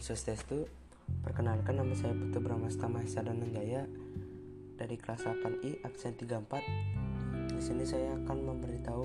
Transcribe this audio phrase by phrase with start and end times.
[0.00, 0.64] Swastiastu.
[1.20, 3.84] Perkenalkan nama saya Putu Bramasta Mahesa Dananjaya
[4.80, 7.52] dari kelas 8I absen 34.
[7.52, 9.04] Di sini saya akan memberitahu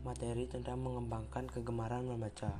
[0.00, 2.56] materi tentang mengembangkan kegemaran membaca.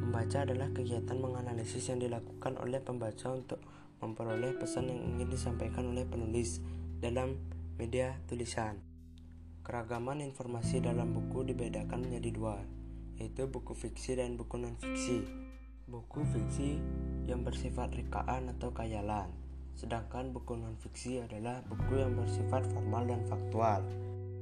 [0.00, 3.60] Membaca adalah kegiatan menganalisis yang dilakukan oleh pembaca untuk
[4.00, 6.64] memperoleh pesan yang ingin disampaikan oleh penulis
[6.96, 7.36] dalam
[7.76, 8.80] media tulisan.
[9.68, 12.56] Keragaman informasi dalam buku dibedakan menjadi dua,
[13.20, 15.46] yaitu buku fiksi dan buku non-fiksi
[15.86, 16.82] buku fiksi
[17.30, 19.30] yang bersifat rekaan atau kayalan,
[19.78, 23.86] sedangkan buku non-fiksi adalah buku yang bersifat formal dan faktual.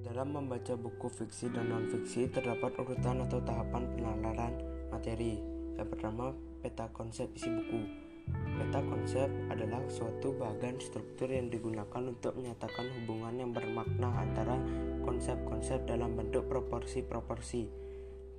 [0.08, 4.56] Dalam membaca buku fiksi dan non-fiksi terdapat urutan atau tahapan penalaran
[4.88, 5.36] materi.
[5.76, 6.32] Yang pertama,
[6.64, 7.92] peta konsep isi buku.
[8.32, 14.56] Peta konsep adalah suatu bagian struktur yang digunakan untuk menyatakan hubungan yang bermakna antara
[15.04, 17.68] konsep-konsep dalam bentuk proporsi-proporsi.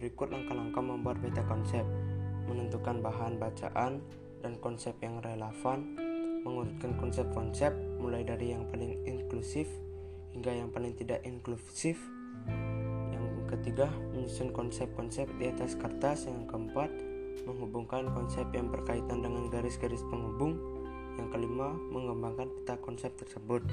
[0.02, 1.86] Berikut langkah-langkah membuat peta konsep
[2.46, 4.02] menentukan bahan bacaan
[4.46, 5.98] dan konsep yang relevan,
[6.46, 9.66] mengurutkan konsep-konsep mulai dari yang paling inklusif
[10.36, 11.96] hingga yang paling tidak inklusif.
[13.16, 16.28] Yang ketiga, menyusun konsep-konsep di atas kertas.
[16.28, 16.92] Yang keempat,
[17.48, 20.60] menghubungkan konsep yang berkaitan dengan garis-garis penghubung.
[21.16, 23.64] Yang kelima, mengembangkan peta konsep tersebut.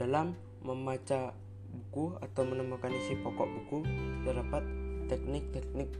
[0.00, 0.32] Dalam
[0.64, 1.36] membaca
[1.68, 3.78] buku atau menemukan isi pokok buku,
[4.24, 4.64] terdapat
[5.12, 5.92] teknik-teknik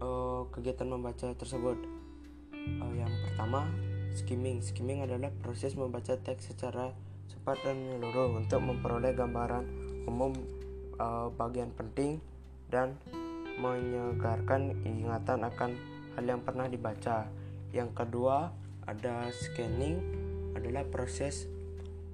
[0.00, 1.78] uh, kegiatan membaca tersebut.
[2.52, 3.70] Uh, yang pertama,
[4.18, 4.58] skimming.
[4.58, 6.90] Skimming adalah proses membaca teks secara
[7.30, 9.64] cepat dan menyeluruh untuk memperoleh gambaran
[10.10, 10.34] umum
[10.98, 12.18] uh, bagian penting
[12.68, 12.98] dan
[13.58, 15.70] menyegarkan ingatan akan
[16.18, 17.30] hal yang pernah dibaca.
[17.70, 18.50] Yang kedua,
[18.88, 20.00] ada scanning
[20.58, 21.46] adalah proses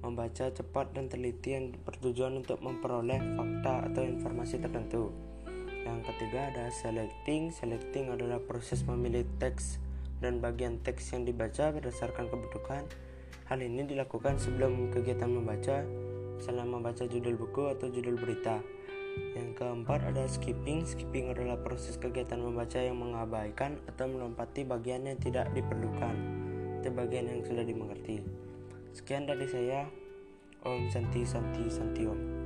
[0.05, 5.09] membaca cepat dan teliti yang bertujuan untuk memperoleh fakta atau informasi tertentu.
[5.85, 7.53] Yang ketiga ada selecting.
[7.53, 9.77] Selecting adalah proses memilih teks
[10.17, 12.89] dan bagian teks yang dibaca berdasarkan kebutuhan.
[13.45, 15.85] Hal ini dilakukan sebelum kegiatan membaca,
[16.41, 18.65] misalnya membaca judul buku atau judul berita.
[19.37, 20.83] Yang keempat ada skipping.
[20.83, 26.15] Skipping adalah proses kegiatan membaca yang mengabaikan atau melompati bagian yang tidak diperlukan
[26.81, 28.25] atau bagian yang sudah dimengerti.
[28.91, 29.87] Sekian dari saya.
[30.65, 32.44] Om Santi Santi Santi Om.